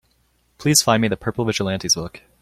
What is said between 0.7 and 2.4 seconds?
find me The Purple Vigilantes book.